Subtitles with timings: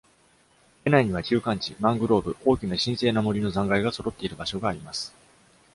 [0.83, 5.13] ベナンには休閑地、マングローブ、大きな神聖な森の残骸が揃っている場所があります。